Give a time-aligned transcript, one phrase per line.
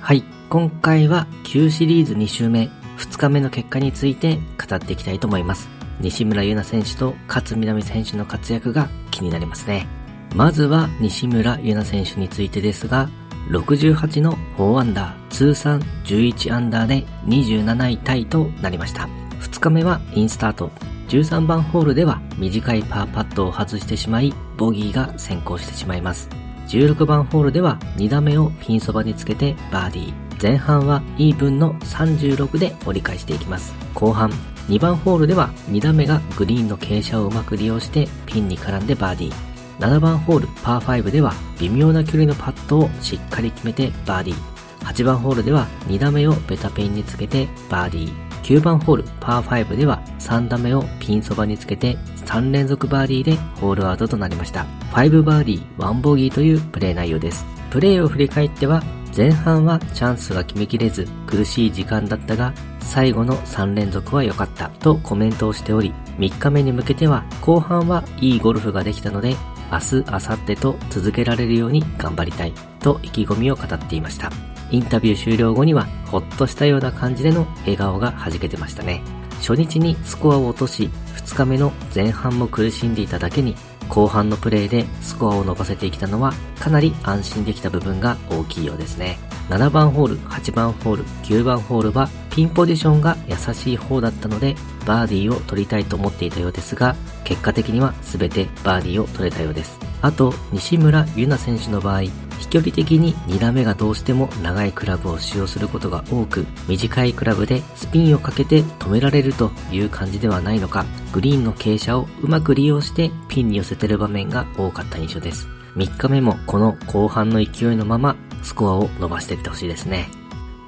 [0.00, 5.68] はい、今回は旧シリーズ2週目、2日目の結果について語っていきたいと思います。
[6.00, 9.86] 西村優菜選手と勝みなみ選手の活躍が気になりますね。
[10.34, 13.10] まずは西村優菜選手についてですが、
[13.50, 19.06] 68の4アンダー、通算11アンダーで27位タイとなりました。
[19.40, 20.70] 2日目はインスタート。
[21.08, 26.30] 13番ホールでは短いパーパットを外してしまい、ボギーが先行してしまいます。
[26.70, 30.12] 16番ホールでは2打目をピンそばにつけてバーディー。
[30.40, 33.74] 前半はイーブンの36で折り返していきます。
[33.92, 34.30] 後半、
[34.68, 39.34] 2番ホールでは2打目がグリーンの傾斜をうまく利用してピンに絡んでバーディー。
[39.80, 44.86] 7番ホールパー5では微妙な距離のパットをしっかり決めてバーディー。
[44.86, 48.29] 8番ホールでは2打目をベタペンにつけてバーディー。
[48.42, 54.66] 9番ホールパー5では3打目をピンそばにつけて3連続バーディーでホールアウトとなりました。
[54.92, 57.44] 5バーディー1ボギーというプレー内容です。
[57.70, 58.82] プレーを振り返っては
[59.16, 69.36] 前半はチャンスが決めきれず苦しい時間だったが最後の3連続は良かったとコメントをしており3日目に向けては後半はいいゴルフができたので
[69.72, 74.30] 明日、明後日と続けられるように頑張りたいと意気込みを語っていました。
[74.70, 79.02] インタビュー終了後にはほっとしたような感じでの笑顔が弾けてましたね。
[79.40, 83.54] 初日にスコアを落とし、2日目の前半も苦しんでいただけに、
[83.88, 89.18] 後半のプレーでスコアを伸ばせてきたのはかなり安心できた部分が大きいようですね。
[89.48, 94.54] 7番ホール、8番ホール、9番ホールはピンポジションが優しい方だったので
[94.86, 99.78] バーディーを取りたいと思っていたようですが結果的には全てバーディーを取れたようです。
[100.02, 102.02] あと、西村優菜選手の場合、
[102.40, 115.48] 飛距離的に2打目がどうしても長いクラブを使用することが多く、短いクラブでスピンをかけて止められるという感じではないのか、グリーンの傾斜をうまく利用してピンに寄せてる場面が多かった印象です。
[115.76, 120.08] 3日目もこの後半の勢いのままスコアを伸ばしていってほしいですね。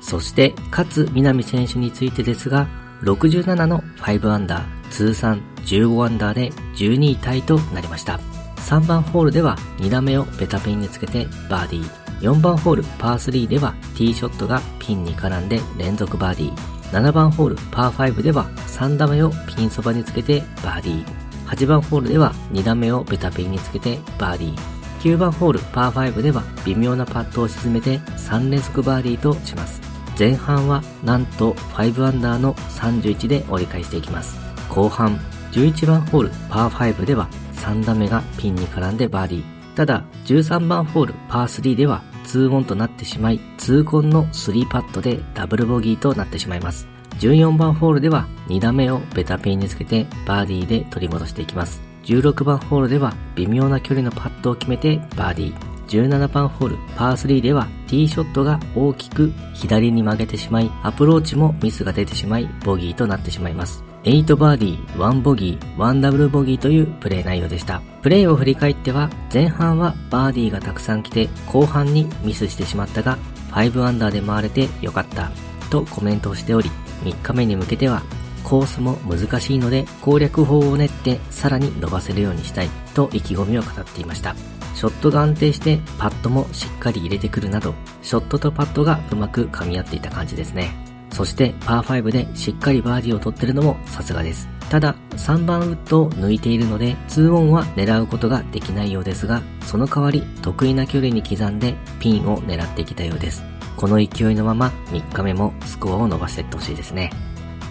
[0.00, 2.68] そして、勝みなみ選手についてですが、
[3.02, 8.35] 67の5アンダー、通算15アンダーで12位タイとなりました。
[8.66, 12.06] 3番ホールでは2打目をベタピンにつけてバーディー。
[12.20, 16.56] 4番ホールパー3ではティーショットがピンに絡んで連続バーディー。
[16.90, 21.46] 7番ホールパー5では3打目をピンそばにつけてバーディー。
[21.46, 24.58] 8番ホールでは2打目をベタピンにつけてバーディー。
[25.00, 29.80] 9番ホールパー5では微妙なパットを沈めて3連続バーディーとします。
[30.18, 34.36] 前半はなんと5アンダーの31で折り返していきます。
[34.68, 35.20] 後半、
[35.52, 39.44] 11番ホールパー5では3打目がピンに絡んでバーディー。
[39.74, 46.88] ただ、13番ホールパー3では2オンとなってしまい、2コンの3パットでダブルボギーとなってしまいます。
[47.18, 51.80] 14番ホールでは2打目をベタピンにつけてバーディーで取り戻していきます。
[52.04, 55.76] 16番ホールでは微妙な距離のパットを決めてバーディー。
[55.86, 63.84] 17番ホールパー3ではティーショットが大きく左に曲げてしまい、アプローチもミスが出てしまい、ボギーとなってしまいます。
[64.06, 67.82] 8バーディー、1ボギー、1ダブルボギーというプレー内容でした。
[68.02, 73.18] プレーを振り返っては、前半はバーディーがたくさん来て、後半にミスしてしまったが、
[73.50, 75.32] 5アンダーで回れてよかった、
[75.70, 76.70] とコメントをしており、
[77.02, 78.00] 3日目に向けては、
[78.44, 84.36] コースも難しいので攻略法を練ってさらに伸ばせるようにしたいと意気込みを語っていました。
[84.76, 90.85] ショットが安定してパットもしっかり入れてくるなど、ショットとパットがうまく噛み合っていた感じですね。
[91.16, 94.50] そしてパー5でしっかりバーディーを取ってるのもさすがです。
[94.68, 103.42] ただ3番ウッドを抜いているので2オンは狙うことができないようですが、その代わり得意な距離に刻んでピンを狙ってきたようです。
[103.78, 107.10] この勢いのまま3日目もスコアを伸ばしていってほしいですね。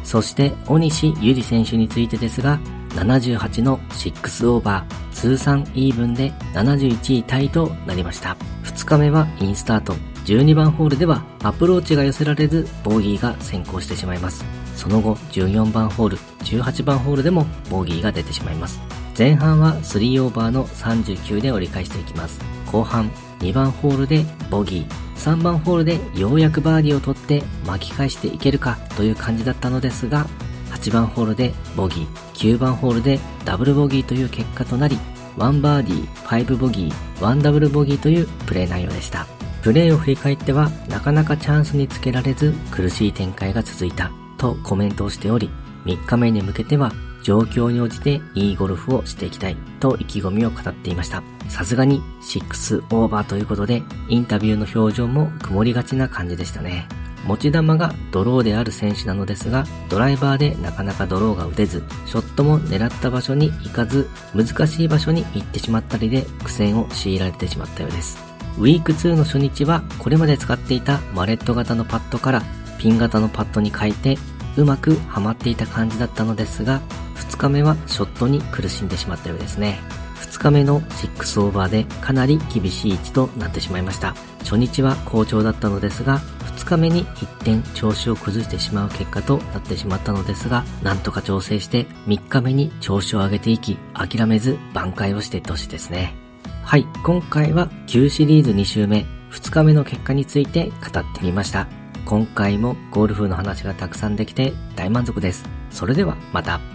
[0.04, 2.60] そして大西ゆり選手についてですが、
[2.96, 8.36] 78の6オーバー、通算イーブンで71位タイとなりました。
[8.64, 9.94] 2日目はインスタート、
[10.26, 14.44] 12番ホールではアプローチが寄せられずボギーが先行してしまいます。
[14.76, 18.80] その後14番ホール、18番ホールでもボギーが出てしまいます。
[19.18, 22.42] 前半は3オーバーの39で折り返していきます。
[22.72, 23.10] 後半
[23.40, 30.26] 2番ホールでボギー、3番ホールでようやくバーディーを取って巻き返していけるかという感じだったのですが、
[30.72, 34.98] 8番ホールでボギー、9番ホールでダブルボギーという結果となり、
[35.38, 39.28] 1バーディー、5ボギー、1ダブルボギーというプレー内容でした。
[39.66, 45.50] プレーを振り返ってはなかなかチャンスにつけられず苦しい展開が続いたとコメントをしており、
[45.86, 46.92] 3日目に向けては
[47.24, 51.24] 状況に応じていいゴルフをしていきたいと意気込みを語っていました。
[51.50, 56.88] さすがに6オーバーということでインタビューの表情も曇りがちな感じでしたね。
[57.26, 68.35] 持ち球がドローである選手なのですが、ドライバーでなかなかドローが打てず、ショットも狙った場所に行かず、難しい場所に行ってしまったりで苦戦を強いられてしまったようです。
[68.58, 72.42] ウィーク2の初日はこれまで使っていたマレット型のパッドから
[72.78, 74.18] ピン型のパッドに変えて
[74.58, 76.82] うまくはまっていた感じだったのですが、
[77.16, 79.80] 2日目はショットに苦しんでしまったようですね。
[80.22, 84.16] 2日目の6オーバーでかなり厳しい位置となってしまいました。
[84.40, 86.20] 初日は好調だったのですが、
[86.56, 96.25] 2日目に一点調子を崩してしまう結果となってしまったのですが、なんとか調整して3日目に調子を上げていき、諦めず挽回をしていってほしいですね。
[96.66, 101.68] はい、今回は旧シリーズ2週目、2日目の結果について語ってみました。
[102.06, 105.46] 今回もゴルフの話がたくさんできて大満足です。
[105.70, 106.75] それではまた。